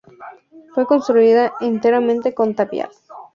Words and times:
Fue 0.73 0.87
construida 0.87 1.53
enteramente 1.59 2.33
con 2.33 2.55
tapial. 2.55 2.89